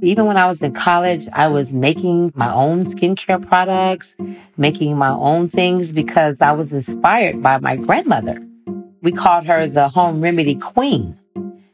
[0.00, 4.16] Even when I was in college, I was making my own skincare products,
[4.56, 8.40] making my own things because I was inspired by my grandmother.
[9.02, 11.18] We called her the home remedy queen.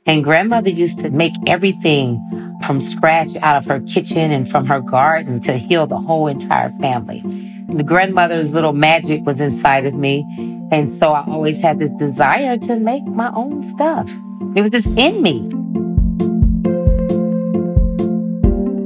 [0.07, 2.21] And grandmother used to make everything
[2.65, 6.71] from scratch out of her kitchen and from her garden to heal the whole entire
[6.81, 7.23] family.
[7.69, 10.25] The grandmother's little magic was inside of me.
[10.71, 14.11] And so I always had this desire to make my own stuff.
[14.55, 15.47] It was just in me.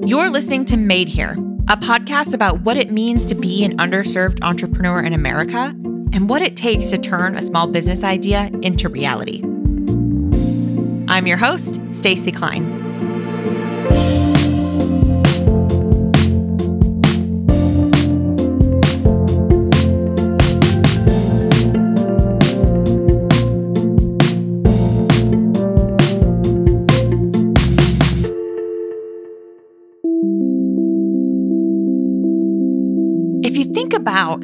[0.09, 1.33] You're listening to Made Here,
[1.69, 5.75] a podcast about what it means to be an underserved entrepreneur in America
[6.15, 9.43] and what it takes to turn a small business idea into reality.
[11.09, 12.78] I'm your host, Stacy Klein.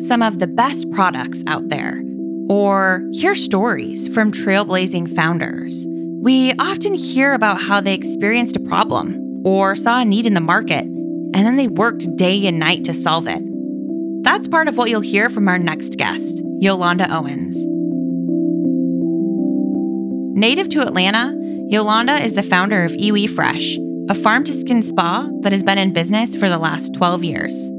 [0.07, 2.03] Some of the best products out there
[2.49, 5.87] or hear stories from trailblazing founders.
[6.21, 10.41] We often hear about how they experienced a problem or saw a need in the
[10.41, 13.43] market, and then they worked day and night to solve it.
[14.23, 17.57] That's part of what you'll hear from our next guest, Yolanda Owens.
[20.39, 21.35] Native to Atlanta,
[21.69, 25.79] Yolanda is the founder of Iwi Fresh, a farm to skin spa that has been
[25.79, 27.71] in business for the last 12 years.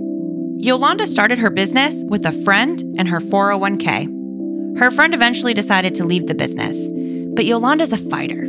[0.65, 4.79] Yolanda started her business with a friend and her 401k.
[4.79, 6.89] Her friend eventually decided to leave the business,
[7.35, 8.41] but Yolanda's a fighter.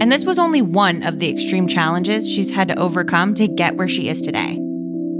[0.00, 3.76] And this was only one of the extreme challenges she's had to overcome to get
[3.76, 4.56] where she is today.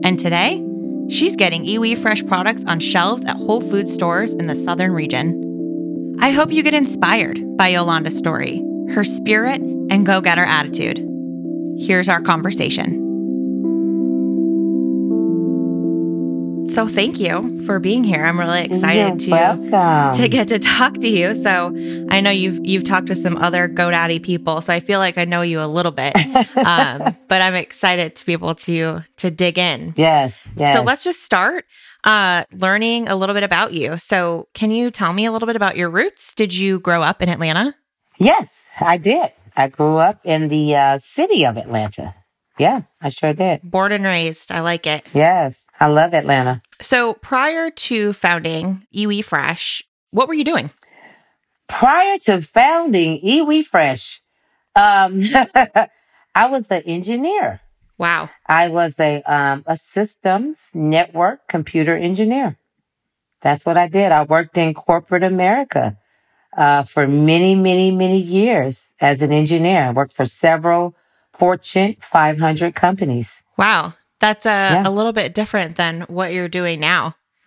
[0.03, 0.65] And today,
[1.11, 6.17] she's getting Iwi Fresh products on shelves at Whole Food stores in the southern region.
[6.19, 11.07] I hope you get inspired by Yolanda's story, her spirit, and go getter attitude.
[11.79, 13.08] Here's our conversation.
[16.71, 18.25] So thank you for being here.
[18.25, 20.23] I'm really excited You're to welcome.
[20.23, 21.35] to get to talk to you.
[21.35, 21.75] So
[22.11, 25.25] I know you've you've talked to some other GoDaddy people, so I feel like I
[25.25, 26.15] know you a little bit.
[26.57, 29.95] um, but I'm excited to be able to to dig in.
[29.97, 30.75] Yes, yes.
[30.75, 31.65] So let's just start
[32.05, 33.97] uh, learning a little bit about you.
[33.97, 36.35] So can you tell me a little bit about your roots?
[36.35, 37.75] Did you grow up in Atlanta?
[38.19, 39.31] Yes, I did.
[39.57, 42.15] I grew up in the uh, city of Atlanta.
[42.59, 43.61] Yeah, I sure did.
[43.63, 44.51] Born and raised.
[44.53, 45.07] I like it.
[45.15, 46.63] Yes, I love Atlanta.
[46.81, 50.71] So prior to founding Iwi Fresh, what were you doing?
[51.69, 54.23] Prior to founding Iwi Fresh,
[54.75, 55.21] um,
[56.35, 57.61] I was an engineer.
[57.99, 58.31] Wow.
[58.47, 62.57] I was a um, a systems network computer engineer.
[63.41, 64.13] That's what I did.
[64.13, 65.97] I worked in corporate America
[66.57, 69.83] uh, for many, many, many years as an engineer.
[69.83, 70.97] I worked for several
[71.39, 73.43] Fortune 500 companies.
[73.57, 73.95] Wow.
[74.21, 74.83] That's a, Yeah.
[74.89, 77.15] a little bit different than what you're doing now.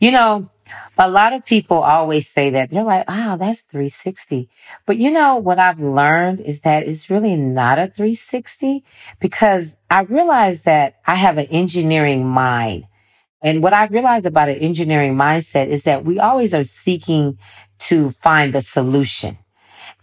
[0.00, 0.50] You know,
[0.98, 2.70] a lot of people always say that.
[2.70, 4.48] They're like, wow, that's 360.
[4.86, 8.84] But you know, what I've learned is that it's really not a 360
[9.20, 12.84] because I realized that I have an engineering mind.
[13.42, 17.38] And what I realized about an engineering mindset is that we always are seeking
[17.80, 19.38] to find the solution.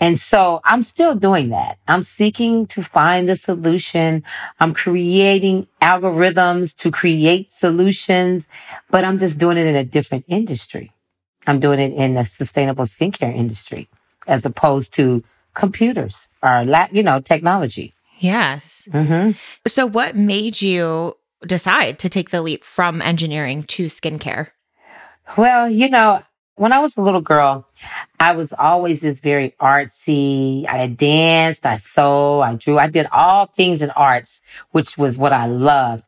[0.02, 1.78] And so I'm still doing that.
[1.88, 4.24] I'm seeking to find the solution.
[4.60, 8.48] I'm creating algorithms to create solutions,
[8.90, 10.92] but I'm just doing it in a different industry.
[11.48, 13.88] I'm doing it in the sustainable skincare industry
[14.28, 15.24] as opposed to
[15.54, 17.94] computers or, la- you know, technology.
[18.20, 18.88] yes.
[18.92, 19.32] hmm
[19.68, 24.48] So, what made you decide to take the leap from engineering to skincare?
[25.38, 26.22] Well, you know,
[26.62, 27.66] when I was a little girl,
[28.20, 30.68] I was always this very artsy.
[30.70, 35.34] I danced, I sewed, I drew, I did all things in arts, which was what
[35.34, 36.06] I loved.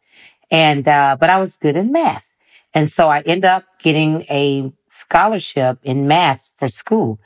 [0.52, 2.30] And, uh, but I was good in math.
[2.72, 7.18] And so I end up getting a scholarship in math for school.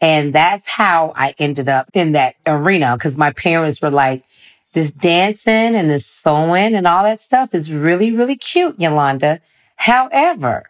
[0.00, 4.24] And that's how I ended up in that arena because my parents were like,
[4.72, 9.40] this dancing and this sewing and all that stuff is really, really cute, Yolanda.
[9.76, 10.64] However,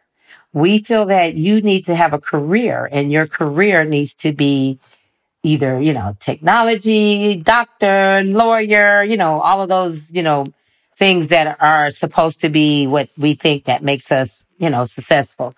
[0.55, 4.79] we feel that you need to have a career and your career needs to be
[5.43, 10.47] either, you know, technology, doctor, lawyer, you know, all of those, you know,
[10.97, 15.55] things that are supposed to be what we think that makes us, you know, successful.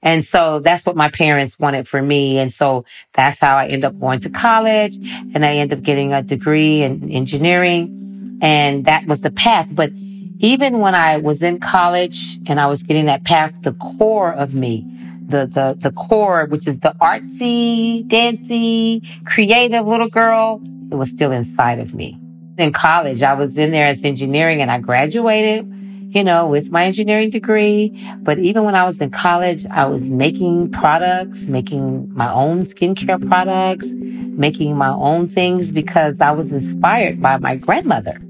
[0.00, 2.38] And so that's what my parents wanted for me.
[2.38, 2.84] And so
[3.14, 4.96] that's how I end up going to college
[5.34, 8.38] and I end up getting a degree in engineering.
[8.40, 9.68] And that was the path.
[9.72, 9.90] But
[10.38, 14.54] even when I was in college and I was getting that path, the core of
[14.54, 14.86] me,
[15.26, 20.60] the, the, the core, which is the artsy, dancy, creative little girl,
[20.90, 22.18] it was still inside of me.
[22.58, 25.66] In college, I was in there as engineering and I graduated,
[26.14, 28.02] you know, with my engineering degree.
[28.18, 33.26] But even when I was in college, I was making products, making my own skincare
[33.26, 38.20] products, making my own things because I was inspired by my grandmother.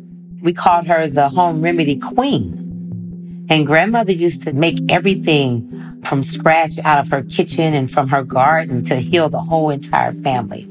[0.43, 3.47] We called her the home remedy queen.
[3.49, 8.23] And grandmother used to make everything from scratch out of her kitchen and from her
[8.23, 10.67] garden to heal the whole entire family.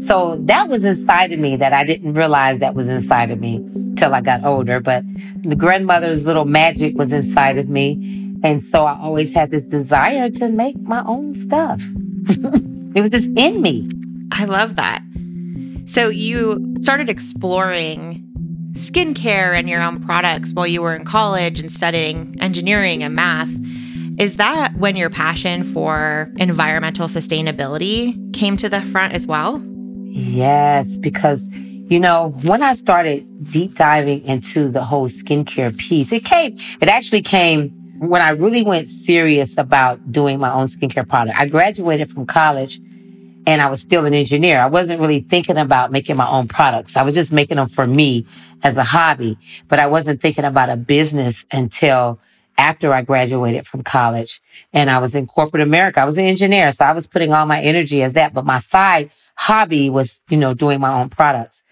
[0.00, 3.64] So that was inside of me that I didn't realize that was inside of me
[3.96, 4.80] till I got older.
[4.80, 5.04] But
[5.42, 8.38] the grandmother's little magic was inside of me.
[8.42, 11.82] And so I always had this desire to make my own stuff.
[12.94, 13.84] it was just in me.
[14.32, 15.02] I love that.
[15.86, 18.29] So you started exploring
[18.80, 23.50] skincare and your own products while you were in college and studying engineering and math.
[24.18, 29.62] Is that when your passion for environmental sustainability came to the front as well?
[30.06, 31.48] Yes, because
[31.90, 36.88] you know, when I started deep diving into the whole skincare piece, it came, it
[36.88, 41.36] actually came when I really went serious about doing my own skincare product.
[41.36, 42.80] I graduated from college
[43.46, 44.58] and I was still an engineer.
[44.58, 46.96] I wasn't really thinking about making my own products.
[46.96, 48.26] I was just making them for me
[48.62, 49.38] as a hobby,
[49.68, 52.20] but I wasn't thinking about a business until
[52.58, 54.40] after I graduated from college
[54.72, 56.00] and I was in corporate America.
[56.00, 56.70] I was an engineer.
[56.72, 60.36] So I was putting all my energy as that, but my side hobby was, you
[60.36, 61.64] know, doing my own products.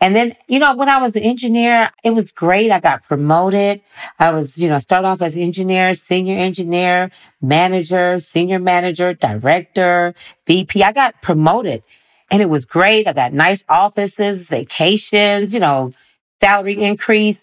[0.00, 2.70] And then, you know, when I was an engineer, it was great.
[2.70, 3.80] I got promoted.
[4.18, 7.10] I was, you know, start off as engineer, senior engineer,
[7.40, 10.14] manager, senior manager, director,
[10.46, 10.82] VP.
[10.82, 11.82] I got promoted
[12.30, 13.06] and it was great.
[13.06, 15.92] I got nice offices, vacations, you know,
[16.40, 17.42] salary increase.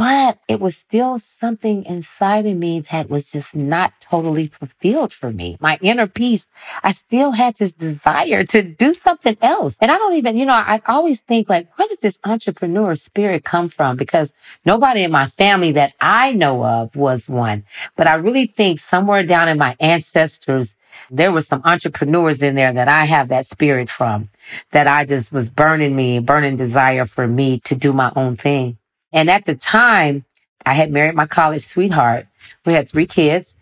[0.00, 5.30] But it was still something inside of me that was just not totally fulfilled for
[5.30, 5.58] me.
[5.60, 6.46] My inner peace,
[6.82, 9.76] I still had this desire to do something else.
[9.78, 13.44] And I don't even, you know, I always think like, where did this entrepreneur spirit
[13.44, 13.98] come from?
[13.98, 14.32] Because
[14.64, 17.64] nobody in my family that I know of was one.
[17.94, 20.76] But I really think somewhere down in my ancestors,
[21.10, 24.30] there were some entrepreneurs in there that I have that spirit from,
[24.70, 28.78] that I just was burning me, burning desire for me to do my own thing.
[29.12, 30.24] And at the time,
[30.64, 32.26] I had married my college sweetheart.
[32.64, 33.56] We had three kids.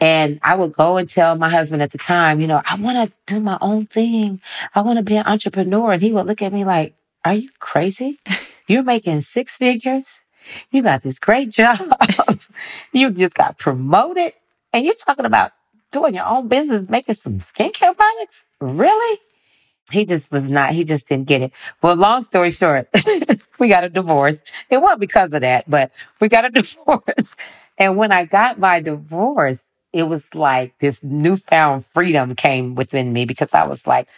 [0.00, 3.10] And I would go and tell my husband at the time, you know, I want
[3.10, 4.40] to do my own thing.
[4.74, 5.92] I want to be an entrepreneur.
[5.92, 8.18] And he would look at me like, are you crazy?
[8.66, 10.22] You're making six figures.
[10.70, 11.78] You got this great job.
[12.92, 14.32] you just got promoted.
[14.72, 15.52] And you're talking about
[15.92, 18.44] doing your own business, making some skincare products?
[18.60, 19.18] Really?
[19.90, 21.52] He just was not, he just didn't get it.
[21.82, 22.88] Well, long story short,
[23.58, 24.42] we got a divorce.
[24.70, 27.36] It wasn't because of that, but we got a divorce.
[27.76, 33.24] And when I got my divorce, it was like this newfound freedom came within me
[33.24, 34.08] because I was like,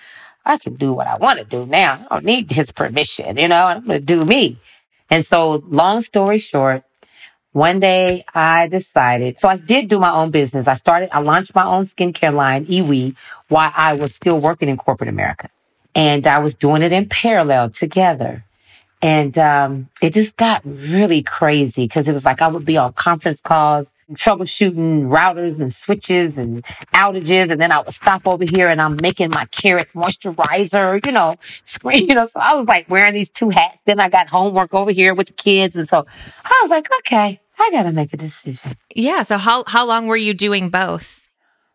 [0.45, 2.07] I can do what I want to do now.
[2.11, 4.59] I don't need his permission, you know, I'm going to do me.
[5.11, 6.83] And so long story short,
[7.53, 10.69] one day I decided, so I did do my own business.
[10.69, 13.17] I started, I launched my own skincare line, Iwi,
[13.49, 15.49] while I was still working in corporate America.
[15.97, 18.45] And I was doing it in parallel together.
[19.03, 22.93] And um, it just got really crazy because it was like I would be on
[22.95, 26.65] conference calls, troubleshooting routers and switches and
[26.95, 27.51] outages.
[27.51, 31.37] And then I would stop over here and I'm making my carrot moisturizer, you know,
[31.65, 32.27] screen, you know.
[32.27, 33.79] So I was like wearing these two hats.
[33.85, 35.77] Then I got homework over here with the kids.
[35.77, 36.07] And so
[36.45, 38.77] I was like, okay, I got to make a decision.
[38.95, 39.23] Yeah.
[39.23, 41.21] So how, how long were you doing both?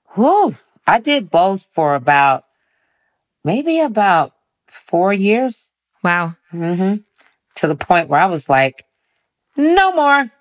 [0.10, 0.54] Whoa.
[0.88, 2.46] I did both for about,
[3.44, 4.34] maybe about
[4.68, 5.70] four years.
[6.04, 6.36] Wow.
[6.54, 7.02] Mm-hmm
[7.62, 8.86] to the point where I was like,
[9.56, 10.32] no more.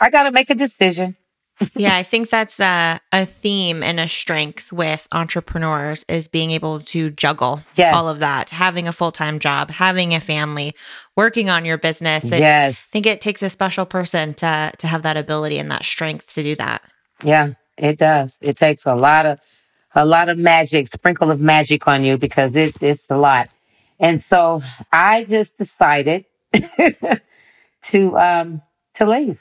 [0.00, 1.16] I got to make a decision.
[1.76, 6.80] yeah, I think that's a, a theme and a strength with entrepreneurs is being able
[6.80, 7.94] to juggle yes.
[7.94, 10.74] all of that, having a full time job, having a family,
[11.16, 12.24] working on your business.
[12.24, 15.70] It, yes, I think it takes a special person to to have that ability and
[15.70, 16.82] that strength to do that.
[17.22, 18.36] Yeah, it does.
[18.40, 19.38] It takes a lot of
[19.94, 23.48] a lot of magic, sprinkle of magic on you because it's it's a lot.
[24.00, 26.24] And so I just decided
[27.82, 28.62] to um
[28.94, 29.40] to leave.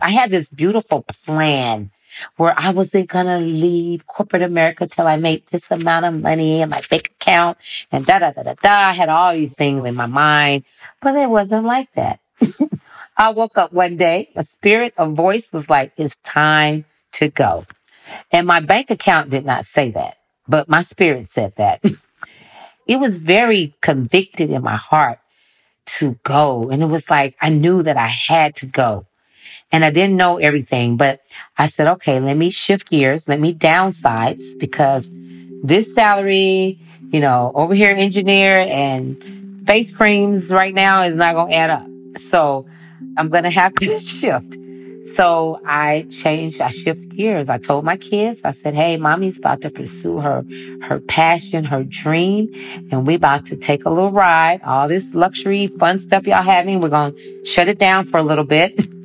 [0.00, 1.90] I had this beautiful plan
[2.36, 6.68] where I wasn't gonna leave corporate America till I made this amount of money in
[6.68, 7.58] my bank account
[7.92, 8.88] and da da da da da.
[8.88, 10.64] I had all these things in my mind,
[11.00, 12.20] but it wasn't like that.
[13.16, 17.64] I woke up one day, a spirit, a voice was like, it's time to go.
[18.30, 21.82] And my bank account did not say that, but my spirit said that.
[22.86, 25.18] it was very convicted in my heart
[25.86, 26.70] to go.
[26.70, 29.06] And it was like, I knew that I had to go.
[29.72, 31.20] And I didn't know everything, but
[31.58, 33.28] I said, okay, let me shift gears.
[33.28, 35.10] Let me downsize because
[35.62, 36.78] this salary,
[37.10, 41.70] you know, over here engineer and face creams right now is not going to add
[41.70, 41.86] up.
[42.18, 42.66] So
[43.16, 44.56] I'm going to have to shift.
[45.16, 47.48] So I changed, I shift gears.
[47.48, 50.44] I told my kids, I said, Hey, mommy's about to pursue her,
[50.82, 52.52] her passion, her dream.
[52.90, 54.60] And we about to take a little ride.
[54.62, 58.22] All this luxury, fun stuff y'all having, we're going to shut it down for a
[58.22, 58.72] little bit.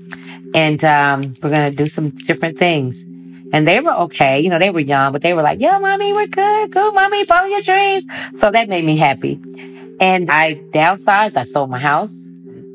[0.53, 3.06] And, um, we're going to do some different things.
[3.53, 4.41] And they were okay.
[4.41, 6.72] You know, they were young, but they were like, yeah, mommy, we're good.
[6.72, 8.06] Go, mommy, follow your dreams.
[8.36, 9.39] So that made me happy.
[10.01, 11.38] And I downsized.
[11.38, 12.13] I sold my house.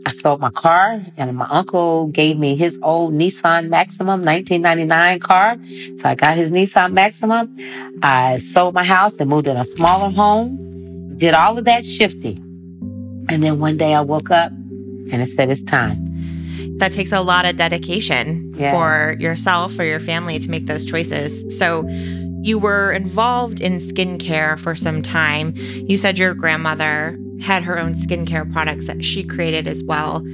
[0.07, 5.59] I sold my car and my uncle gave me his old Nissan Maxima 1999 car.
[5.99, 7.49] So I got his Nissan Maxima.
[8.03, 11.17] I sold my house and moved in a smaller home.
[11.17, 12.37] Did all of that shifting.
[13.29, 15.99] And then one day I woke up and it said, it's time.
[16.79, 18.71] That takes a lot of dedication yeah.
[18.71, 21.59] for yourself, or your family to make those choices.
[21.59, 21.85] So
[22.43, 25.53] you were involved in skincare for some time.
[25.57, 30.25] You said your grandmother had her own skincare products that she created as well.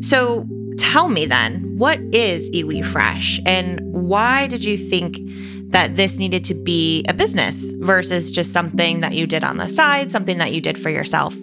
[0.00, 0.46] So
[0.78, 5.18] tell me then, what is Iwi Fresh and why did you think
[5.70, 9.68] that this needed to be a business versus just something that you did on the
[9.68, 11.34] side, something that you did for yourself?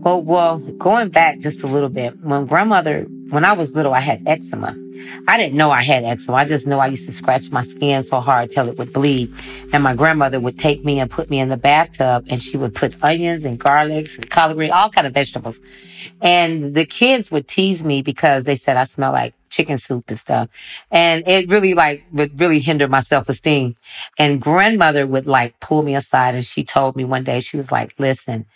[0.00, 4.00] Well, well, going back just a little bit, when grandmother, when I was little, I
[4.00, 4.76] had eczema.
[5.26, 6.38] I didn't know I had eczema.
[6.38, 9.32] I just knew I used to scratch my skin so hard till it would bleed.
[9.72, 12.74] And my grandmother would take me and put me in the bathtub and she would
[12.74, 15.60] put onions and garlics and collard green, all kind of vegetables.
[16.20, 20.18] And the kids would tease me because they said I smell like chicken soup and
[20.18, 20.48] stuff.
[20.90, 23.76] And it really like would really hinder my self-esteem.
[24.18, 27.70] And grandmother would like pull me aside and she told me one day, she was
[27.70, 28.46] like, listen,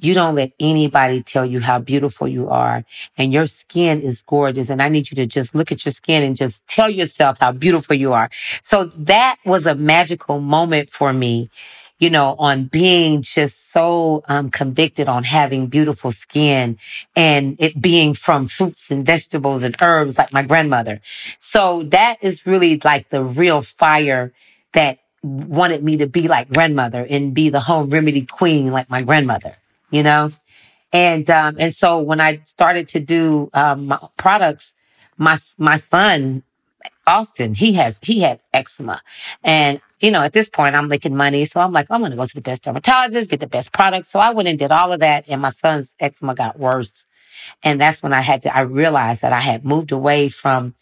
[0.00, 2.84] you don't let anybody tell you how beautiful you are.
[3.16, 4.70] And your skin is gorgeous.
[4.70, 7.52] And I need you to just look at your skin and just tell yourself how
[7.52, 8.30] beautiful you are.
[8.62, 11.50] So that was a magical moment for me,
[11.98, 16.78] you know, on being just so um, convicted on having beautiful skin
[17.16, 21.00] and it being from fruits and vegetables and herbs like my grandmother.
[21.40, 24.32] So that is really like the real fire
[24.74, 29.02] that wanted me to be like grandmother and be the home remedy queen like my
[29.02, 29.56] grandmother
[29.90, 30.30] you know?
[30.92, 34.74] And, um, and so when I started to do, um, my products,
[35.16, 36.42] my, my son,
[37.06, 39.00] Austin, he has, he had eczema.
[39.44, 41.44] And, you know, at this point, I'm making money.
[41.44, 44.08] So I'm like, I'm going to go to the best dermatologist, get the best products.
[44.08, 45.28] So I went and did all of that.
[45.28, 47.06] And my son's eczema got worse.
[47.62, 50.74] And that's when I had to, I realized that I had moved away from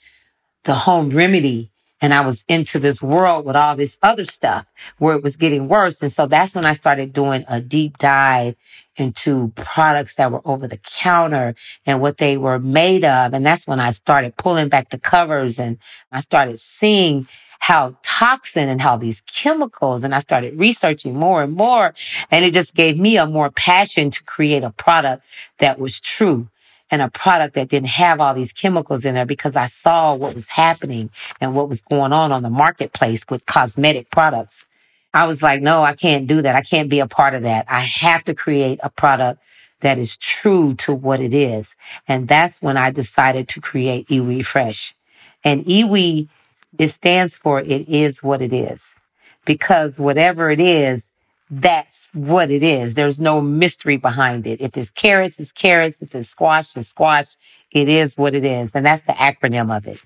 [0.65, 1.71] the home remedy
[2.01, 4.67] and I was into this world with all this other stuff
[4.99, 6.03] where it was getting worse.
[6.03, 8.57] And so that's when I started doing a deep dive
[8.97, 13.35] into products that were over the counter and what they were made of.
[13.35, 15.79] And that's when I started pulling back the covers and
[16.13, 21.55] I started seeing how toxin and how these chemicals and I started researching more and
[21.55, 21.95] more.
[22.31, 25.25] And it just gave me a more passion to create a product
[25.59, 26.49] that was true
[26.91, 30.35] and a product that didn't have all these chemicals in there because I saw what
[30.35, 31.11] was happening
[31.41, 34.67] and what was going on on the marketplace with cosmetic products.
[35.15, 36.57] I was like, no, I can't do that.
[36.57, 37.67] I can't be a part of that.
[37.69, 39.43] I have to create a product
[39.81, 41.75] that is true to what it is.
[42.09, 44.95] And that's when I decided to create Iwi Fresh.
[45.45, 46.29] And Iwi,
[46.79, 48.95] it stands for it is what it is.
[49.45, 51.11] Because whatever it is,
[51.51, 52.95] that's what it is.
[52.95, 54.61] There's no mystery behind it.
[54.61, 56.03] If it's carrots, it's carrots.
[56.03, 57.37] If it's squash, it's squash.
[57.71, 58.75] It is what it is.
[58.75, 60.01] And that's the acronym of it.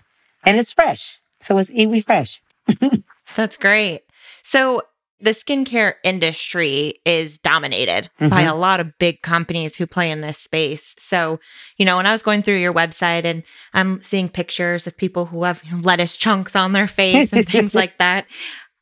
[0.44, 1.20] And it's fresh.
[1.40, 2.42] So it's Iwi Fresh.
[3.34, 4.02] that's great.
[4.42, 4.82] So
[5.20, 8.28] the skincare industry is dominated mm-hmm.
[8.28, 10.94] by a lot of big companies who play in this space.
[10.98, 11.40] So,
[11.76, 13.42] you know, when I was going through your website and
[13.74, 17.46] I'm seeing pictures of people who have you know, lettuce chunks on their face and
[17.46, 18.26] things like that.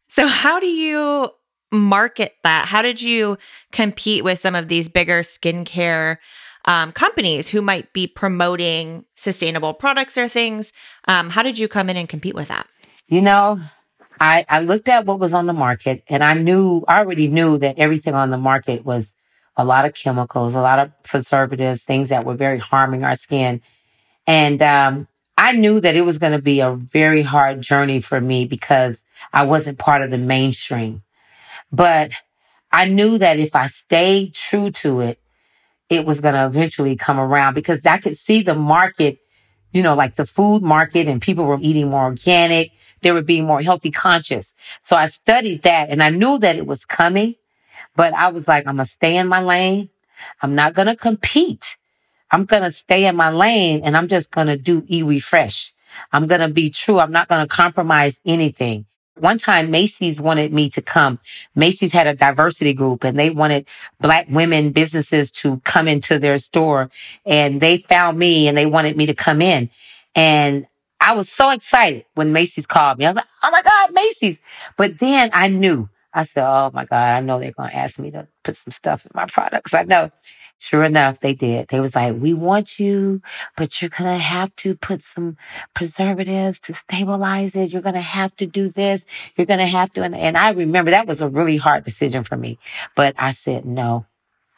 [0.08, 1.30] So, how do you
[1.70, 2.66] market that?
[2.66, 3.36] How did you
[3.72, 6.18] compete with some of these bigger skincare
[6.64, 10.72] um, companies who might be promoting sustainable products or things?
[11.06, 12.66] Um, how did you come in and compete with that?
[13.08, 13.58] You know,
[14.20, 17.58] I, I looked at what was on the market and I knew, I already knew
[17.58, 19.16] that everything on the market was
[19.56, 23.60] a lot of chemicals, a lot of preservatives, things that were very harming our skin.
[24.26, 25.06] And um,
[25.36, 29.04] I knew that it was going to be a very hard journey for me because
[29.32, 31.02] I wasn't part of the mainstream.
[31.72, 32.12] But
[32.70, 35.20] I knew that if I stayed true to it,
[35.88, 39.18] it was going to eventually come around because I could see the market,
[39.72, 42.72] you know, like the food market and people were eating more organic.
[43.02, 44.54] They were being more healthy conscious.
[44.82, 47.36] So I studied that and I knew that it was coming,
[47.94, 49.90] but I was like, I'm going to stay in my lane.
[50.42, 51.76] I'm not going to compete.
[52.30, 55.72] I'm going to stay in my lane and I'm just going to do e refresh.
[56.12, 56.98] I'm going to be true.
[56.98, 58.86] I'm not going to compromise anything.
[59.20, 61.18] One time Macy's wanted me to come.
[61.54, 63.66] Macy's had a diversity group and they wanted
[64.00, 66.90] black women businesses to come into their store
[67.26, 69.70] and they found me and they wanted me to come in.
[70.14, 70.66] And
[71.00, 73.06] I was so excited when Macy's called me.
[73.06, 74.40] I was like, Oh my God, Macy's.
[74.76, 77.98] But then I knew, I said, Oh my God, I know they're going to ask
[77.98, 79.74] me to put some stuff in my products.
[79.74, 80.10] I know.
[80.60, 81.68] Sure enough, they did.
[81.68, 83.22] They was like, we want you,
[83.56, 85.36] but you're going to have to put some
[85.72, 87.72] preservatives to stabilize it.
[87.72, 89.04] You're going to have to do this.
[89.36, 90.02] You're going to have to.
[90.02, 92.58] And, and I remember that was a really hard decision for me,
[92.96, 94.06] but I said, no,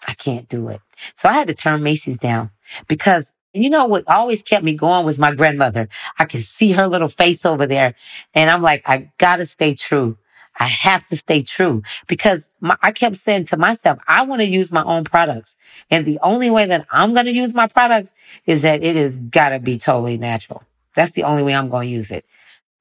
[0.09, 0.80] I can't do it.
[1.16, 2.50] So I had to turn Macy's down
[2.88, 5.88] because and you know what always kept me going was my grandmother.
[6.19, 7.95] I could see her little face over there.
[8.33, 10.16] And I'm like, I gotta stay true.
[10.59, 14.47] I have to stay true because my, I kept saying to myself, I want to
[14.47, 15.57] use my own products.
[15.90, 18.14] And the only way that I'm going to use my products
[18.47, 20.62] is that it has got to be totally natural.
[20.95, 22.25] That's the only way I'm going to use it.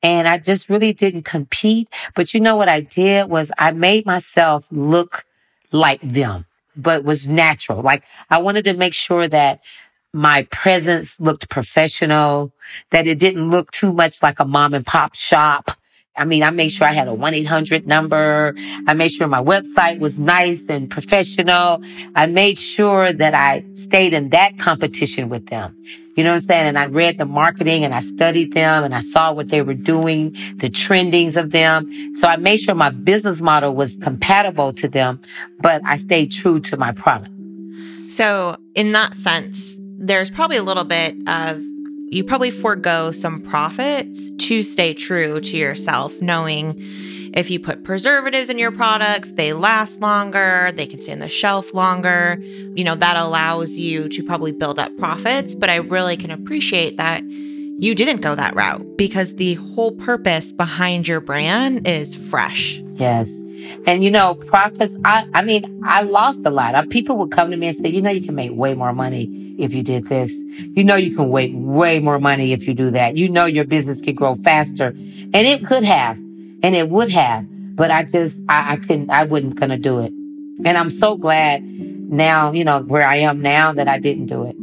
[0.02, 1.90] And I just really didn't compete.
[2.16, 5.26] But you know what I did was I made myself look
[5.72, 6.46] like them,
[6.76, 7.82] but was natural.
[7.82, 9.62] Like I wanted to make sure that
[10.12, 12.52] my presence looked professional,
[12.90, 15.72] that it didn't look too much like a mom and pop shop
[16.20, 17.48] I mean, I made sure I had a mm-hmm.
[17.48, 18.54] 1-800 number.
[18.86, 21.82] I made sure my website was nice and professional.
[22.14, 25.76] I made sure that I stayed in that competition with them.
[26.16, 26.68] You know what I'm saying?
[26.68, 29.74] And I read the marketing and I studied them and I saw what they were
[29.74, 31.88] doing, the trendings of them.
[32.16, 35.22] So I made sure my business model was compatible to them,
[35.62, 37.32] but I stayed true to my product.
[38.10, 41.64] So in that sense, there's probably a little bit of
[42.12, 46.76] you probably forego some profits to stay true to yourself, knowing
[47.34, 51.30] if you put preservatives in your products, they last longer, they can stay on the
[51.30, 52.38] shelf longer.
[52.42, 55.56] You know, that allows you to probably build up profits.
[55.56, 60.52] But I really can appreciate that you didn't go that route because the whole purpose
[60.52, 62.82] behind your brand is fresh.
[62.96, 63.32] Yes.
[63.86, 66.76] And you know, profits, I, I mean, I lost a lot.
[66.76, 68.94] Uh, people would come to me and say, you know, you can make way more
[68.94, 70.32] money if you did this.
[70.32, 73.18] You know, you can make way more money if you do that.
[73.18, 74.88] You know, your business could grow faster.
[74.88, 77.46] And it could have, and it would have.
[77.76, 80.12] But I just, I, I couldn't, I wasn't going to do it.
[80.66, 84.46] And I'm so glad now, you know, where I am now that I didn't do
[84.46, 84.56] it.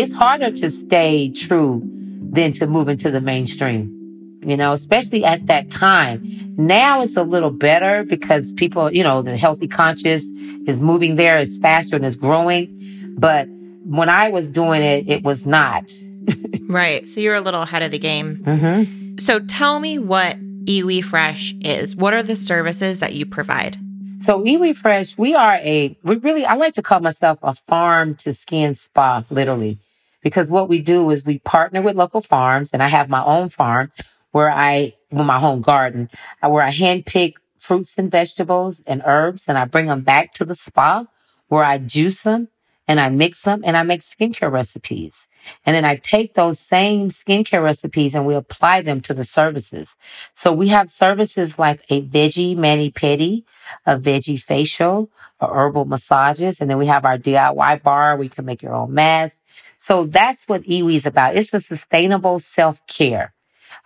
[0.00, 4.01] It's harder to stay true than to move into the mainstream
[4.42, 6.22] you know, especially at that time.
[6.56, 10.24] Now it's a little better because people, you know, the healthy conscious
[10.66, 12.78] is moving there, is faster and is growing.
[13.18, 13.48] But
[13.84, 15.90] when I was doing it, it was not.
[16.68, 17.08] right.
[17.08, 18.36] So you're a little ahead of the game.
[18.38, 19.18] Mm-hmm.
[19.18, 21.96] So tell me what Iwi Fresh is.
[21.96, 23.76] What are the services that you provide?
[24.20, 28.14] So Iwi Fresh, we are a, we really, I like to call myself a farm
[28.16, 29.78] to skin spa, literally.
[30.22, 33.48] Because what we do is we partner with local farms, and I have my own
[33.48, 33.90] farm
[34.32, 36.10] where I, with my home garden,
[36.42, 40.44] uh, where I handpick fruits and vegetables and herbs and I bring them back to
[40.44, 41.06] the spa
[41.48, 42.48] where I juice them
[42.88, 45.28] and I mix them and I make skincare recipes.
[45.64, 49.96] And then I take those same skincare recipes and we apply them to the services.
[50.34, 53.44] So we have services like a veggie mani pedi,
[53.86, 56.60] a veggie facial, or herbal massages.
[56.60, 59.40] And then we have our DIY bar where you can make your own mask.
[59.76, 61.36] So that's what Iwi is about.
[61.36, 63.34] It's a sustainable self care.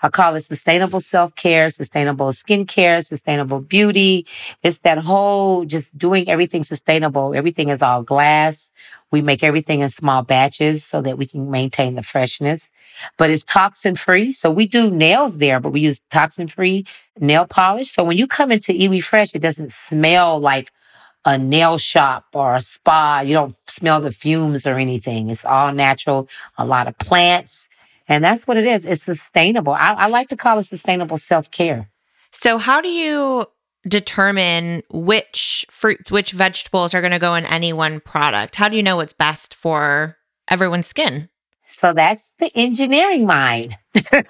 [0.02, 4.26] I call it sustainable self care, sustainable skincare, sustainable beauty.
[4.62, 7.34] It's that whole just doing everything sustainable.
[7.34, 8.72] Everything is all glass.
[9.10, 12.70] We make everything in small batches so that we can maintain the freshness,
[13.16, 14.32] but it's toxin free.
[14.32, 16.84] So we do nails there, but we use toxin free
[17.18, 17.90] nail polish.
[17.90, 20.72] So when you come into Iwi Fresh, it doesn't smell like
[21.24, 23.22] a nail shop or a spa.
[23.24, 25.30] You don't smell the fumes or anything.
[25.30, 26.28] It's all natural,
[26.58, 27.68] a lot of plants.
[28.08, 28.84] And that's what it is.
[28.84, 29.72] It's sustainable.
[29.72, 31.90] I, I like to call it sustainable self care.
[32.30, 33.46] So, how do you
[33.86, 38.56] determine which fruits, which vegetables are going to go in any one product?
[38.56, 40.16] How do you know what's best for
[40.48, 41.28] everyone's skin?
[41.68, 43.76] So that's the engineering mind.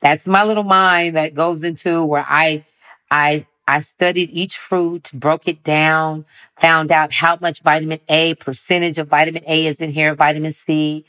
[0.00, 2.64] that's my little mind that goes into where I,
[3.10, 6.26] I, I studied each fruit, broke it down,
[6.58, 11.06] found out how much vitamin A, percentage of vitamin A is in here, vitamin C.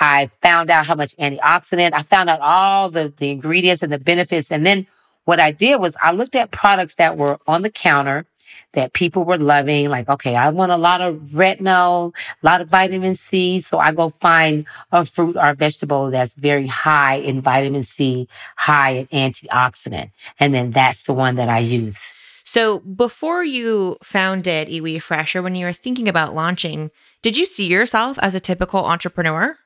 [0.00, 1.92] I found out how much antioxidant.
[1.92, 4.50] I found out all the, the ingredients and the benefits.
[4.50, 4.86] And then
[5.26, 8.24] what I did was I looked at products that were on the counter
[8.72, 9.88] that people were loving.
[9.90, 13.60] Like, okay, I want a lot of retinol, a lot of vitamin C.
[13.60, 18.28] So I go find a fruit or a vegetable that's very high in vitamin C,
[18.56, 20.10] high in antioxidant.
[20.38, 22.12] And then that's the one that I use.
[22.44, 26.90] So before you founded Iwi Fresh or when you were thinking about launching,
[27.22, 29.56] did you see yourself as a typical entrepreneur?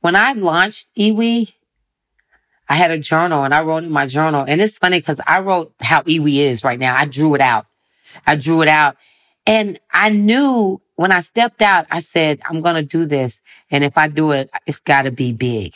[0.00, 1.52] When I launched Iwi,
[2.68, 4.44] I had a journal and I wrote in my journal.
[4.46, 6.96] And it's funny because I wrote how Iwi is right now.
[6.96, 7.66] I drew it out.
[8.26, 8.96] I drew it out.
[9.46, 13.40] And I knew when I stepped out, I said, I'm going to do this.
[13.70, 15.74] And if I do it, it's got to be big.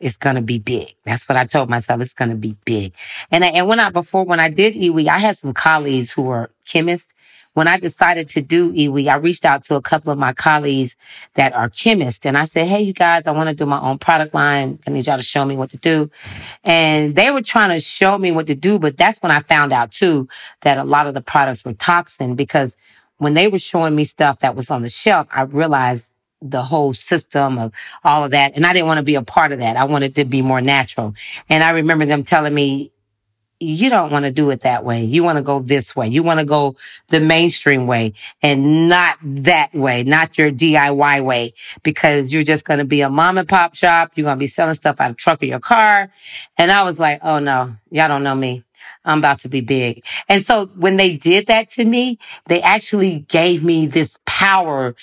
[0.00, 0.94] It's going to be big.
[1.04, 2.00] That's what I told myself.
[2.00, 2.94] It's going to be big.
[3.30, 6.22] And I, and when I, before, when I did Iwi, I had some colleagues who
[6.22, 7.14] were chemists.
[7.54, 10.96] When I decided to do Iwi, I reached out to a couple of my colleagues
[11.34, 13.98] that are chemists and I said, Hey, you guys, I want to do my own
[13.98, 14.78] product line.
[14.86, 16.10] I need y'all to show me what to do.
[16.64, 18.78] And they were trying to show me what to do.
[18.78, 20.28] But that's when I found out too
[20.62, 22.76] that a lot of the products were toxin because
[23.18, 26.06] when they were showing me stuff that was on the shelf, I realized
[26.40, 28.56] the whole system of all of that.
[28.56, 29.76] And I didn't want to be a part of that.
[29.76, 31.14] I wanted to be more natural.
[31.48, 32.92] And I remember them telling me,
[33.62, 35.04] you don't want to do it that way.
[35.04, 36.08] You want to go this way.
[36.08, 36.76] You want to go
[37.08, 42.78] the mainstream way and not that way, not your DIY way, because you're just going
[42.78, 44.12] to be a mom and pop shop.
[44.14, 46.10] You're going to be selling stuff out of truck of your car.
[46.58, 48.64] And I was like, oh no, y'all don't know me.
[49.04, 50.04] I'm about to be big.
[50.28, 54.94] And so when they did that to me, they actually gave me this power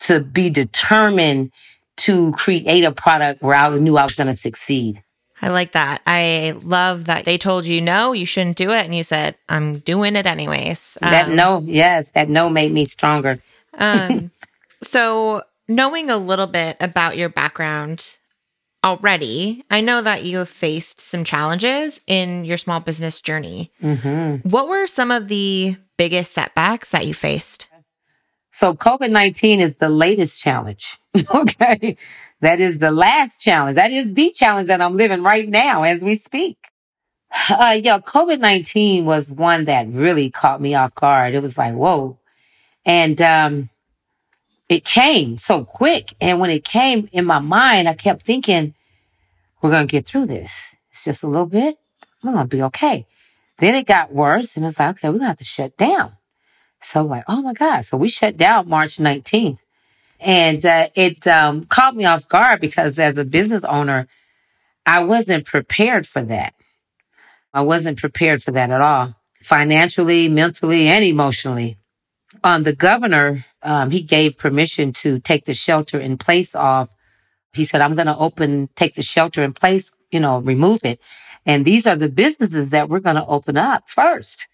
[0.00, 1.52] to be determined
[1.98, 5.02] to create a product where I knew I was going to succeed.
[5.42, 6.02] I like that.
[6.06, 9.80] I love that they told you no, you shouldn't do it, and you said, "I'm
[9.80, 13.40] doing it anyways." Um, that no, yes, that no made me stronger.
[13.76, 14.30] um,
[14.82, 18.18] so knowing a little bit about your background
[18.84, 23.72] already, I know that you have faced some challenges in your small business journey.
[23.82, 24.48] Mm-hmm.
[24.48, 27.68] What were some of the biggest setbacks that you faced?
[28.52, 30.98] So COVID 19 is the latest challenge.
[31.34, 31.96] okay.
[32.42, 33.76] That is the last challenge.
[33.76, 36.58] That is the challenge that I'm living right now as we speak.
[37.48, 41.34] Uh, yeah, COVID 19 was one that really caught me off guard.
[41.34, 42.18] It was like, whoa.
[42.84, 43.70] And, um,
[44.68, 46.14] it came so quick.
[46.20, 48.74] And when it came in my mind, I kept thinking,
[49.60, 50.74] we're going to get through this.
[50.90, 51.76] It's just a little bit.
[52.22, 53.06] We're going to be okay.
[53.58, 56.16] Then it got worse and it's like, okay, we're going to have to shut down.
[56.80, 57.82] So like, oh my God.
[57.82, 59.58] So we shut down March 19th.
[60.22, 64.06] And uh, it um, caught me off guard because as a business owner,
[64.86, 66.54] I wasn't prepared for that.
[67.52, 71.76] I wasn't prepared for that at all, financially, mentally, and emotionally.
[72.44, 76.90] Um, the governor, um, he gave permission to take the shelter in place off.
[77.52, 81.00] He said, I'm going to open, take the shelter in place, you know, remove it.
[81.44, 84.48] And these are the businesses that we're going to open up first.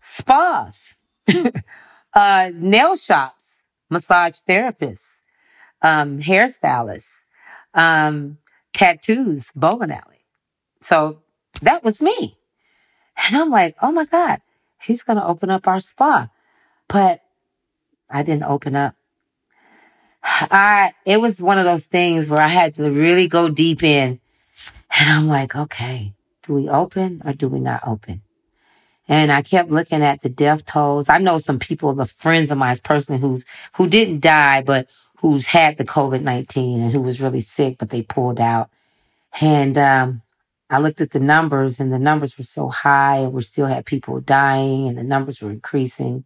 [0.00, 0.94] Spas,
[2.14, 3.39] uh, nail shops,
[3.90, 5.08] massage therapists,
[5.82, 7.10] um, hairstylists,
[7.74, 8.38] um,
[8.72, 10.24] tattoos, bowling alley.
[10.82, 11.18] So
[11.62, 12.38] that was me.
[13.26, 14.40] And I'm like, oh my God,
[14.80, 16.30] he's going to open up our spa.
[16.88, 17.20] But
[18.08, 18.94] I didn't open up.
[20.22, 24.20] I, it was one of those things where I had to really go deep in.
[24.98, 28.22] And I'm like, okay, do we open or do we not open?
[29.10, 31.08] And I kept looking at the death tolls.
[31.08, 33.42] I know some people, the friends of mine personally who,
[33.74, 38.02] who didn't die, but who's had the COVID-19 and who was really sick, but they
[38.02, 38.70] pulled out.
[39.40, 40.22] And, um,
[40.70, 43.84] I looked at the numbers and the numbers were so high and we still had
[43.84, 46.24] people dying and the numbers were increasing.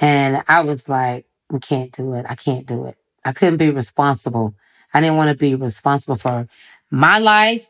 [0.00, 2.24] And I was like, we can't do it.
[2.26, 2.96] I can't do it.
[3.22, 4.54] I couldn't be responsible.
[4.94, 6.48] I didn't want to be responsible for
[6.90, 7.68] my life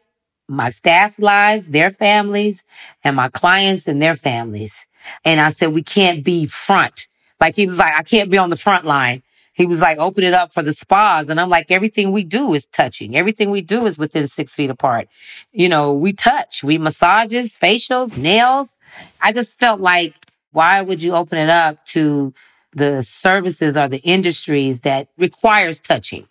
[0.49, 2.65] my staff's lives, their families,
[3.05, 4.87] and my clients and their families.
[5.25, 7.09] And I said, we can't be front.
[7.41, 9.23] Like he was like, I can't be on the front line.
[9.53, 11.29] He was like, open it up for the spas.
[11.29, 13.17] And I'm like, everything we do is touching.
[13.17, 15.09] Everything we do is within six feet apart.
[15.53, 18.77] You know, we touch, we massages, facials, nails.
[19.21, 20.15] I just felt like,
[20.53, 22.33] why would you open it up to
[22.73, 26.29] the services or the industries that requires touching?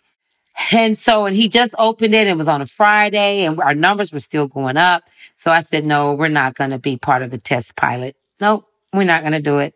[0.72, 2.26] And so, and he just opened it.
[2.26, 5.04] It was on a Friday and our numbers were still going up.
[5.34, 8.16] So I said, no, we're not going to be part of the test pilot.
[8.40, 9.74] Nope, we're not going to do it.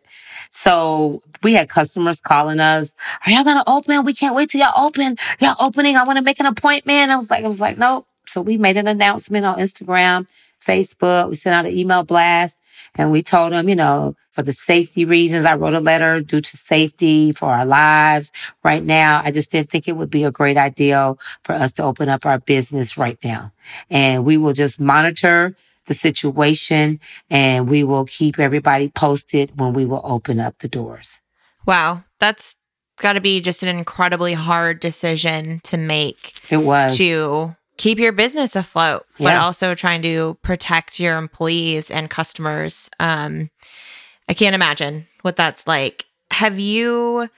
[0.49, 2.93] So we had customers calling us.
[3.25, 4.05] Are y'all going to open?
[4.05, 5.17] We can't wait till y'all open.
[5.39, 5.95] Y'all opening.
[5.95, 7.11] I want to make an appointment.
[7.11, 8.05] I was like, I was like, nope.
[8.27, 10.27] So we made an announcement on Instagram,
[10.61, 11.29] Facebook.
[11.29, 12.57] We sent out an email blast
[12.95, 15.45] and we told them, you know, for the safety reasons.
[15.45, 18.31] I wrote a letter due to safety for our lives
[18.63, 19.21] right now.
[19.23, 22.25] I just didn't think it would be a great idea for us to open up
[22.25, 23.51] our business right now.
[23.89, 29.85] And we will just monitor the situation and we will keep everybody posted when we
[29.85, 31.21] will open up the doors.
[31.65, 32.03] Wow.
[32.19, 32.55] That's
[32.99, 36.39] got to be just an incredibly hard decision to make.
[36.49, 36.97] It was.
[36.97, 39.29] To keep your business afloat, yeah.
[39.29, 42.89] but also trying to protect your employees and customers.
[42.99, 43.49] Um,
[44.29, 46.05] I can't imagine what that's like.
[46.31, 47.29] Have you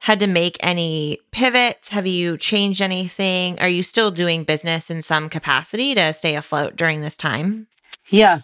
[0.00, 1.88] had to make any pivots?
[1.88, 3.60] Have you changed anything?
[3.60, 7.68] Are you still doing business in some capacity to stay afloat during this time?
[8.08, 8.40] Yeah.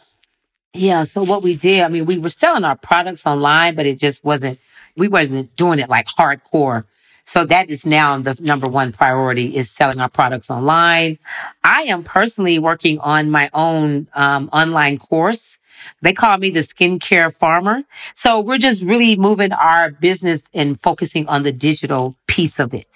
[0.73, 1.03] Yeah.
[1.03, 4.25] So what we did, I mean, we were selling our products online, but it just
[4.25, 4.61] wasn't,
[4.97, 6.85] we wasn't doing it like hardcore.
[7.29, 11.19] So that is now the number one priority is selling our products online.
[11.62, 15.59] I am personally working on my own um, online course.
[16.01, 17.85] They call me the skincare farmer.
[18.14, 22.88] So we're just really moving our business and focusing on the digital piece of it.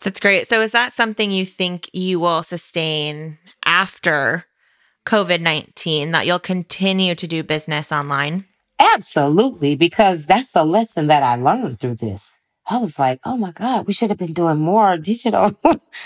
[0.00, 0.46] That's great.
[0.46, 4.44] So is that something you think you will sustain after
[5.06, 8.44] COVID 19, that you'll continue to do business online?
[8.78, 12.35] Absolutely, because that's the lesson that I learned through this.
[12.68, 15.56] I was like, oh my God, we should have been doing more digital.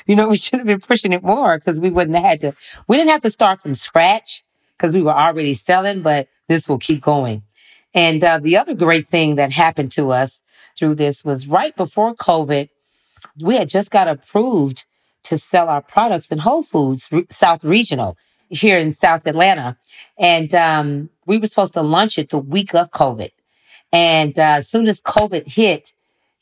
[0.06, 2.54] you know, we should have been pushing it more because we wouldn't have had to,
[2.86, 4.44] we didn't have to start from scratch
[4.76, 7.42] because we were already selling, but this will keep going.
[7.94, 10.42] And uh, the other great thing that happened to us
[10.76, 12.68] through this was right before COVID,
[13.42, 14.86] we had just got approved
[15.24, 18.16] to sell our products in Whole Foods South Regional
[18.48, 19.76] here in South Atlanta.
[20.18, 23.30] And um, we were supposed to launch it the week of COVID.
[23.92, 25.94] And uh, as soon as COVID hit,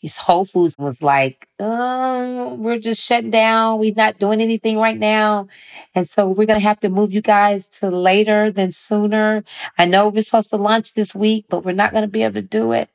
[0.05, 3.79] Whole Foods was like, oh, we're just shutting down.
[3.79, 5.49] We're not doing anything right now.
[5.95, 9.45] And so we're going to have to move you guys to later than sooner.
[9.77, 12.35] I know we're supposed to launch this week, but we're not going to be able
[12.35, 12.91] to do it.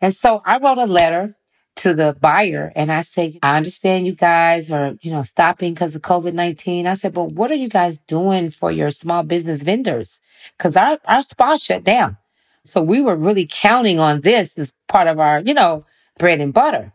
[0.00, 1.34] And so I wrote a letter
[1.76, 5.96] to the buyer and I said, I understand you guys are, you know, stopping because
[5.96, 6.86] of COVID-19.
[6.86, 10.20] I said, but what are you guys doing for your small business vendors?
[10.58, 12.16] Cause our, our spa shut down.
[12.64, 15.84] So we were really counting on this as part of our, you know,
[16.18, 16.92] bread and butter.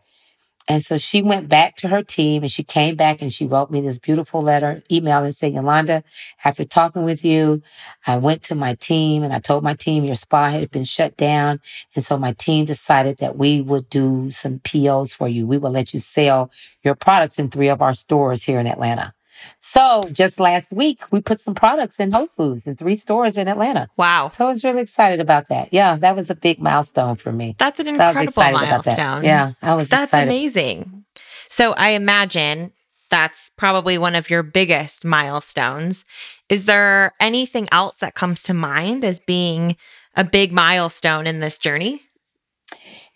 [0.66, 3.70] And so she went back to her team and she came back and she wrote
[3.70, 6.02] me this beautiful letter, email and said, Yolanda,
[6.42, 7.60] after talking with you,
[8.06, 11.18] I went to my team and I told my team your spa had been shut
[11.18, 11.60] down.
[11.94, 15.46] And so my team decided that we would do some POs for you.
[15.46, 16.50] We will let you sell
[16.82, 19.12] your products in three of our stores here in Atlanta.
[19.58, 23.48] So just last week, we put some products in Whole Foods in three stores in
[23.48, 23.88] Atlanta.
[23.96, 24.30] Wow.
[24.34, 25.68] So I was really excited about that.
[25.72, 27.56] Yeah, that was a big milestone for me.
[27.58, 29.24] That's an incredible milestone.
[29.24, 30.28] Yeah, I was That's excited.
[30.28, 31.04] amazing.
[31.48, 32.72] So I imagine
[33.10, 36.04] that's probably one of your biggest milestones.
[36.48, 39.76] Is there anything else that comes to mind as being
[40.16, 42.02] a big milestone in this journey?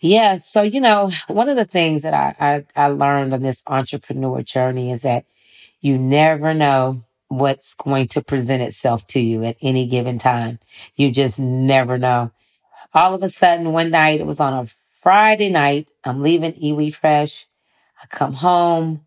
[0.01, 0.37] Yeah.
[0.37, 4.41] So, you know, one of the things that I, I, I learned on this entrepreneur
[4.41, 5.25] journey is that
[5.81, 10.59] you never know what's going to present itself to you at any given time.
[10.95, 12.31] You just never know.
[12.93, 14.67] All of a sudden, one night, it was on a
[15.01, 15.91] Friday night.
[16.03, 17.47] I'm leaving Iwi Fresh.
[18.01, 19.05] I come home.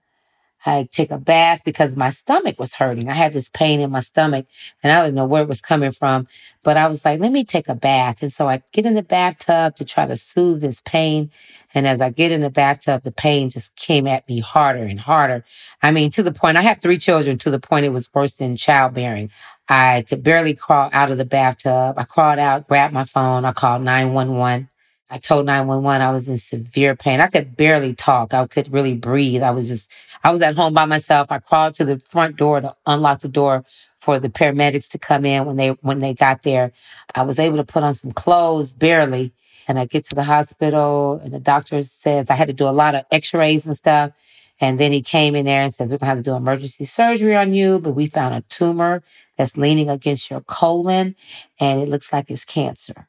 [0.64, 3.08] I take a bath because my stomach was hurting.
[3.08, 4.46] I had this pain in my stomach
[4.82, 6.28] and I didn't know where it was coming from.
[6.62, 8.22] But I was like, let me take a bath.
[8.22, 11.30] And so I get in the bathtub to try to soothe this pain.
[11.74, 15.00] And as I get in the bathtub, the pain just came at me harder and
[15.00, 15.44] harder.
[15.82, 18.34] I mean, to the point, I have three children to the point it was worse
[18.34, 19.30] than childbearing.
[19.68, 21.98] I could barely crawl out of the bathtub.
[21.98, 23.44] I crawled out, grabbed my phone.
[23.44, 24.68] I called 911.
[25.12, 27.20] I told 911 I was in severe pain.
[27.20, 28.32] I could barely talk.
[28.32, 29.42] I could really breathe.
[29.42, 29.92] I was just,
[30.24, 31.30] I was at home by myself.
[31.30, 33.62] I crawled to the front door to unlock the door
[34.00, 36.72] for the paramedics to come in when they, when they got there.
[37.14, 39.34] I was able to put on some clothes, barely.
[39.68, 42.70] And I get to the hospital and the doctor says I had to do a
[42.70, 44.12] lot of x-rays and stuff.
[44.60, 46.86] And then he came in there and says, we're going to have to do emergency
[46.86, 49.02] surgery on you, but we found a tumor
[49.36, 51.16] that's leaning against your colon
[51.60, 53.08] and it looks like it's cancer.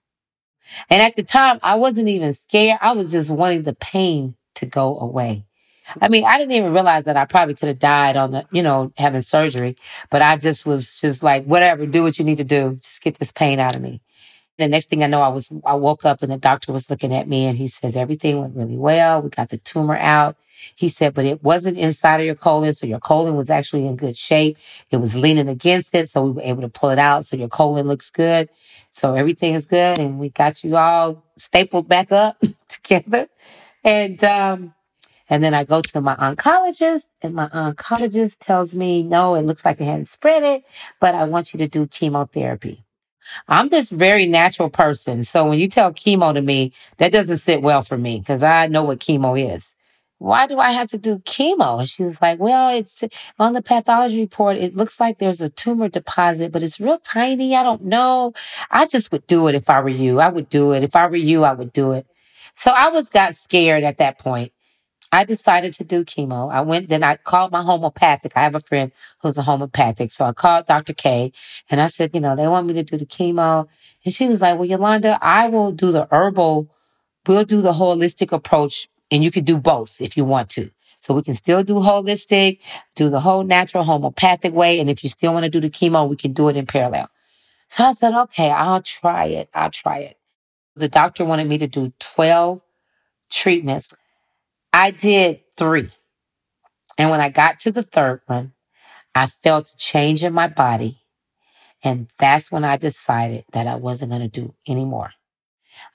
[0.89, 2.80] And at the time, I wasn't even scared.
[2.82, 5.45] I was just wanting the pain to go away.
[6.02, 8.63] I mean, I didn't even realize that I probably could have died on the, you
[8.63, 9.76] know, having surgery,
[10.10, 12.76] but I just was just like, whatever, do what you need to do.
[12.76, 14.02] Just get this pain out of me.
[14.58, 17.13] The next thing I know, I was, I woke up and the doctor was looking
[17.13, 19.22] at me and he says, everything went really well.
[19.22, 20.38] We got the tumor out.
[20.76, 22.74] He said, but it wasn't inside of your colon.
[22.74, 24.58] So your colon was actually in good shape.
[24.92, 26.10] It was leaning against it.
[26.10, 27.26] So we were able to pull it out.
[27.26, 28.50] So your colon looks good.
[28.92, 30.00] So everything is good.
[30.00, 32.38] And we got you all stapled back up
[32.68, 33.28] together.
[33.84, 34.74] And, um,
[35.30, 39.66] and then I go to my oncologist and my oncologist tells me, no, it looks
[39.66, 40.63] like it hadn't spread it,
[41.00, 42.83] but I want you to do chemotherapy.
[43.48, 45.24] I'm this very natural person.
[45.24, 48.68] So when you tell chemo to me, that doesn't sit well for me because I
[48.68, 49.74] know what chemo is
[50.24, 51.80] why do I have to do chemo?
[51.80, 53.04] And she was like, well, it's
[53.38, 54.56] on the pathology report.
[54.56, 57.58] It looks like there's a tumor deposit, but it's real tiny.
[57.58, 58.32] I don't know.
[58.72, 60.22] I just would do it if I were you.
[60.22, 60.82] I would do it.
[60.82, 62.08] If I were you, I would do it.
[62.56, 64.53] So I was got scared at that point.
[65.13, 66.52] I decided to do chemo.
[66.52, 68.34] I went, then I called my homeopathic.
[68.36, 70.12] I have a friend who's a homeopathic.
[70.12, 70.93] So I called Dr.
[70.93, 71.32] K
[71.69, 73.67] and I said, you know, they want me to do the chemo.
[74.06, 76.69] And she was like, well, Yolanda, I will do the herbal.
[77.28, 80.71] We'll do the holistic approach And you could do both if you want to.
[80.99, 82.60] So we can still do holistic,
[82.95, 84.80] do the whole natural homeopathic way.
[84.80, 87.10] And if you still want to do the chemo, we can do it in parallel.
[87.69, 89.49] So I said, okay, I'll try it.
[89.54, 90.17] I'll try it.
[90.76, 92.62] The doctor wanted me to do 12
[93.32, 93.93] treatments.
[94.74, 95.90] I did three.
[96.98, 98.54] And when I got to the third one,
[99.14, 101.02] I felt a change in my body.
[101.84, 105.12] And that's when I decided that I wasn't going to do anymore.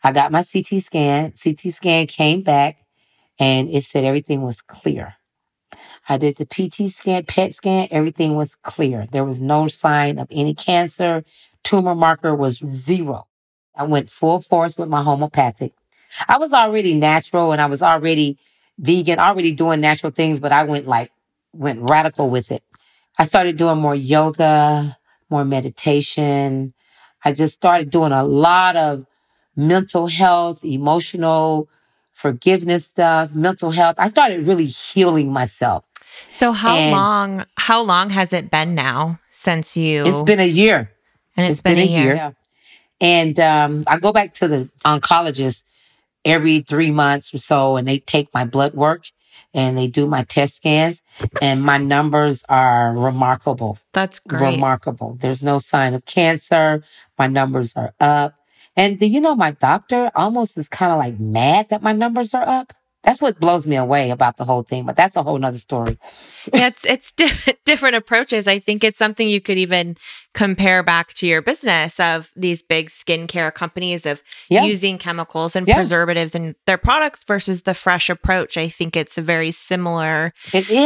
[0.04, 1.32] I got my CT scan.
[1.32, 2.78] CT scan came back
[3.38, 5.14] and it said everything was clear.
[6.08, 9.06] I did the PT scan, PET scan, everything was clear.
[9.10, 11.24] There was no sign of any cancer.
[11.64, 13.26] Tumor marker was zero.
[13.74, 15.72] I went full force with my homeopathic.
[16.26, 18.38] I was already natural and I was already
[18.78, 21.10] vegan, already doing natural things, but I went like,
[21.52, 22.62] went radical with it.
[23.18, 24.96] I started doing more yoga,
[25.30, 26.72] more meditation.
[27.24, 29.06] I just started doing a lot of
[29.56, 31.68] mental health, emotional
[32.12, 33.96] forgiveness stuff, mental health.
[33.98, 35.84] I started really healing myself.
[36.30, 40.46] So how And- long how long has it been now since you It's been a
[40.46, 40.90] year.
[41.36, 42.14] and it's been, a year.
[42.16, 42.30] Yeah.
[43.00, 45.62] And um, I go back to the oncologist
[46.28, 49.06] every three months or so, and they take my blood work
[49.54, 51.02] and they do my test scans,
[51.40, 53.78] and my numbers are remarkable.
[53.92, 54.54] That's great.
[54.54, 55.16] Remarkable.
[55.20, 56.82] There's no sign of cancer.
[57.18, 58.34] My numbers are up.
[58.76, 62.34] And do you know my doctor almost is kind of like mad that my numbers
[62.34, 62.72] are up?
[63.08, 65.96] That's what blows me away about the whole thing, but that's a whole nother story.
[66.52, 68.46] Yeah, it's it's di- different approaches.
[68.46, 69.96] I think it's something you could even
[70.34, 74.64] compare back to your business of these big skincare companies of Yeah.
[74.64, 75.76] using chemicals and Yeah.
[75.76, 78.58] preservatives in their products versus the fresh approach.
[78.58, 80.32] I think it's a very similar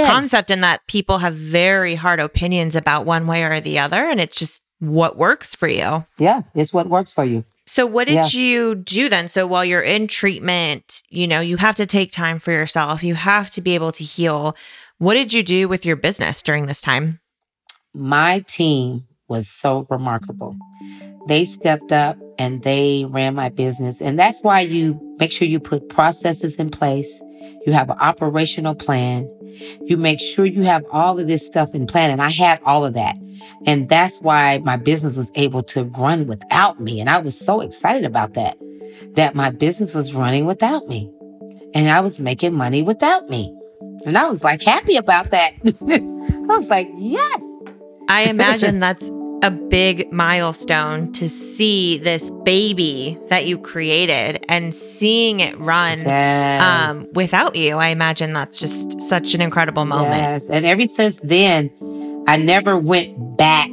[0.07, 4.21] concept in that people have very hard opinions about one way or the other, and
[4.21, 6.05] it's just what works for you.
[6.19, 7.45] yeah, it's what works for you.
[7.75, 8.27] So what did Yeah.
[8.39, 9.29] you do then?
[9.29, 13.03] So while you're in treatment, you know, you have to take time for yourself.
[13.03, 14.55] You have to be able to heal.
[14.99, 17.21] What did you do with your business during this time?
[17.95, 20.55] my team was so remarkable.
[21.27, 24.03] They stepped up and they ran my business.
[24.03, 27.23] And that's why you make sure you put processes in place.
[27.65, 29.31] You have an operational plan.
[29.83, 32.11] You make sure you have all of this stuff in plan.
[32.11, 33.17] And I had all of that.
[33.65, 36.99] And that's why my business was able to run without me.
[37.01, 38.59] And I was so excited about that,
[39.15, 41.13] that my business was running without me
[41.75, 43.57] and I was making money without me.
[44.05, 45.53] And I was like happy about that.
[45.65, 47.41] I was like, yes.
[48.09, 49.09] I imagine that's
[49.43, 56.63] a big milestone to see this baby that you created and seeing it run Yes.
[56.91, 57.77] um, without you.
[57.77, 60.15] I imagine that's just such an incredible moment.
[60.15, 60.47] Yes.
[60.49, 61.71] And ever since then,
[62.29, 63.69] I never went back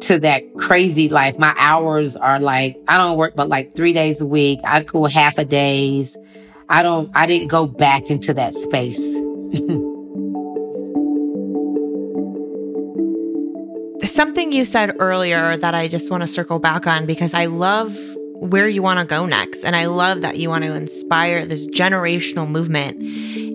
[0.00, 1.38] to that crazy life.
[1.38, 4.60] My hours are like, I don't work but like three days a week.
[4.64, 6.16] I go half a days.
[6.68, 8.98] I don't, I didn't go back into that space.
[14.06, 17.96] Something you said earlier that I just want to circle back on because I love
[18.38, 19.64] where you want to go next.
[19.64, 23.02] And I love that you want to inspire this generational movement.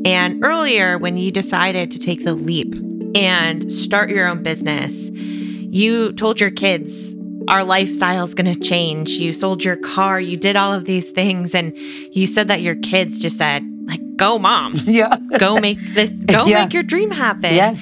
[0.08, 2.74] And earlier, when you decided to take the leap
[3.16, 7.16] and start your own business, you told your kids,
[7.48, 9.12] our lifestyle is going to change.
[9.12, 11.54] You sold your car, you did all of these things.
[11.54, 15.18] And you said that your kids just said, like, go, mom, yeah.
[15.38, 16.64] go make this, go Yeah.
[16.64, 17.54] make your dream happen.
[17.56, 17.76] Yeah.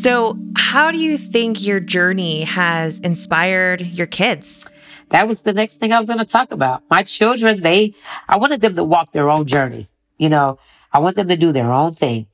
[0.00, 4.66] So, how do you think your journey has inspired your kids?
[5.10, 6.82] That was the next thing I was going to talk about.
[6.88, 7.92] My children, they,
[8.26, 9.88] I wanted them to walk their own journey.
[10.16, 10.58] You know,
[10.90, 12.28] I want them to do their own thing.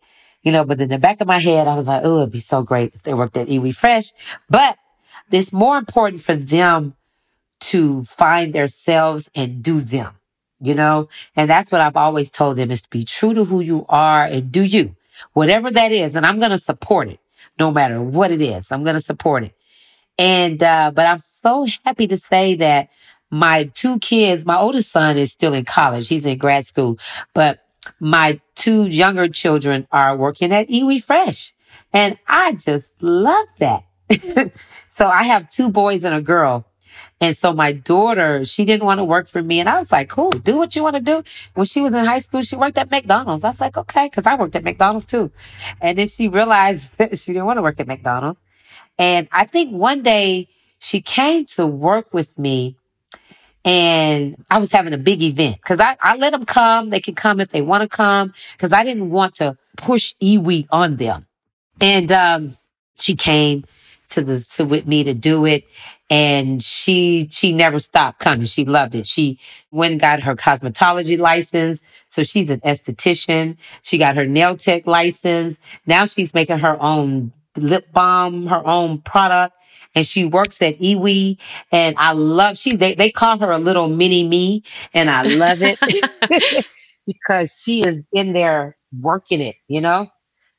[0.44, 2.38] You know, but in the back of my head, I was like, oh, it'd be
[2.38, 4.12] so great if they worked at Iwi Fresh.
[4.48, 4.78] But
[5.32, 6.94] it's more important for them
[7.62, 10.14] to find themselves and do them,
[10.60, 11.08] you know?
[11.34, 14.24] And that's what I've always told them is to be true to who you are
[14.24, 14.94] and do you,
[15.32, 16.14] whatever that is.
[16.14, 17.18] And I'm going to support it
[17.58, 18.70] no matter what it is.
[18.70, 19.52] I'm going to support it.
[20.18, 22.90] And, uh, but I'm so happy to say that
[23.30, 26.08] my two kids, my oldest son is still in college.
[26.08, 26.98] He's in grad school,
[27.34, 27.58] but
[28.00, 31.54] my two younger children are working at Iwi Fresh.
[31.92, 33.84] And I just love that.
[34.94, 36.65] so I have two boys and a girl.
[37.20, 39.60] And so my daughter, she didn't want to work for me.
[39.60, 41.22] And I was like, cool, do what you want to do.
[41.54, 43.42] When she was in high school, she worked at McDonald's.
[43.42, 45.30] I was like, okay, because I worked at McDonald's too.
[45.80, 48.40] And then she realized that she didn't want to work at McDonald's.
[48.98, 52.76] And I think one day she came to work with me
[53.64, 56.90] and I was having a big event because I, I let them come.
[56.90, 60.68] They can come if they want to come because I didn't want to push Iwi
[60.70, 61.26] on them.
[61.80, 62.56] And, um,
[62.98, 63.64] she came
[64.10, 65.64] to the, to with me to do it.
[66.08, 68.46] And she she never stopped coming.
[68.46, 69.06] She loved it.
[69.06, 69.38] She
[69.70, 73.56] went and got her cosmetology license, so she's an esthetician.
[73.82, 75.58] She got her nail tech license.
[75.86, 79.54] Now she's making her own lip balm, her own product.
[79.94, 81.38] And she works at Iwi
[81.72, 85.58] and I love she they, they call her a little mini me and I love
[85.62, 85.78] it
[87.06, 90.08] because she is in there working it, you know?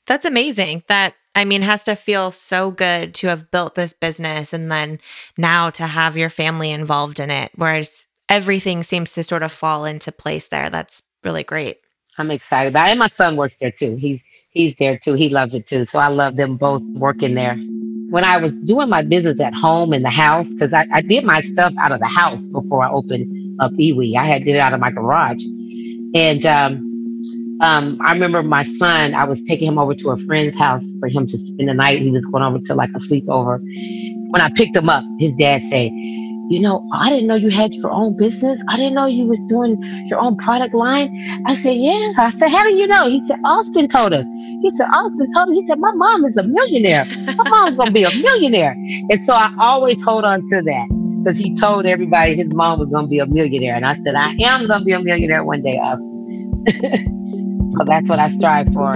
[0.08, 0.84] That's amazing.
[0.88, 5.00] That I mean, has to feel so good to have built this business and then
[5.38, 9.86] now to have your family involved in it, whereas everything seems to sort of fall
[9.86, 10.72] into place there.
[10.72, 11.78] That's really great.
[12.18, 12.92] I'm excited about it.
[12.92, 13.98] And my son works there too.
[13.98, 15.14] He's he's there too.
[15.14, 15.86] He loves it too.
[15.86, 17.56] So I love them both working there.
[18.10, 21.24] When I was doing my business at home in the house, because I, I did
[21.24, 24.16] my stuff out of the house before I opened up Iwi.
[24.16, 25.44] I had did it out of my garage.
[26.16, 26.87] And um,
[27.62, 31.08] um, I remember my son, I was taking him over to a friend's house for
[31.08, 32.02] him to spend the night.
[32.02, 33.60] He was going over to like a sleepover.
[34.30, 35.92] When I picked him up, his dad said,
[36.50, 38.62] you know, I didn't know you had your own business.
[38.70, 39.78] I didn't know you was doing
[40.08, 41.10] your own product line.
[41.46, 42.14] I said, yeah.
[42.18, 43.10] I said, how do you know?
[43.10, 44.26] He said, Austin told us.
[44.62, 45.60] He said, Austin told me.
[45.60, 47.06] He said, my mom is a millionaire.
[47.26, 48.72] My mom's to be a millionaire.
[49.10, 52.92] And so I always hold on to that because he told everybody his mom was
[52.92, 53.76] to be a millionaire.
[53.76, 57.14] And I said, I am to be a millionaire one day, Austin.
[57.78, 58.94] So that's what I strive for.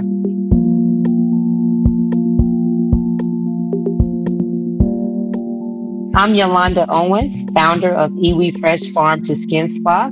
[6.13, 10.11] I'm Yolanda Owens, founder of Iwi Fresh Farm to Skin Spa.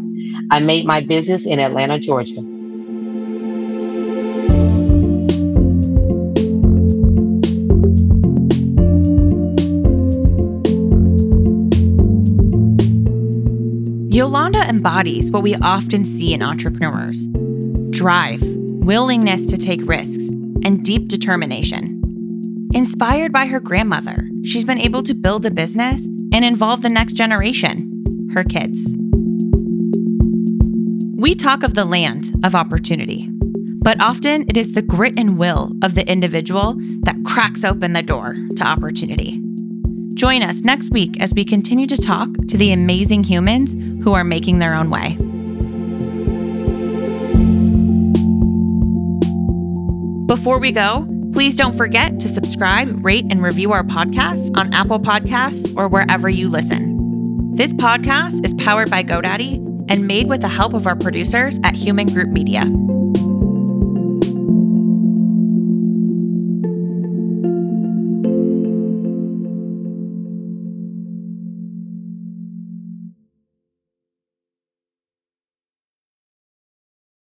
[0.51, 2.41] I made my business in Atlanta, Georgia.
[14.13, 17.27] Yolanda embodies what we often see in entrepreneurs
[17.99, 18.41] drive,
[18.79, 20.27] willingness to take risks,
[20.63, 22.69] and deep determination.
[22.73, 26.03] Inspired by her grandmother, she's been able to build a business
[26.33, 28.95] and involve the next generation, her kids.
[31.15, 33.29] We talk of the land of opportunity,
[33.81, 38.03] but often it is the grit and will of the individual that cracks open the
[38.03, 39.41] door to opportunity.
[40.13, 43.73] Join us next week as we continue to talk to the amazing humans
[44.03, 45.17] who are making their own way.
[50.29, 54.99] Before we go, please don't forget to subscribe, rate, and review our podcast on Apple
[54.99, 57.55] Podcasts or wherever you listen.
[57.55, 59.55] This podcast is powered by GoDaddy
[59.89, 62.65] and made with the help of our producers at Human Group Media.